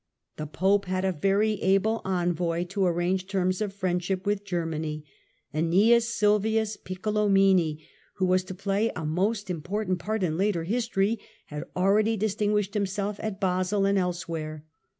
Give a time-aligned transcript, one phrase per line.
[0.37, 5.05] The Pope had a very able envoy to arrange terms of friend ship with Germany,
[5.53, 11.19] Aeneas Sylvius Piccolomini, who Aeneas was to play a most important part in later history,
[11.45, 14.65] had ^""'^ already distinguished himself at Basle and elsewhere.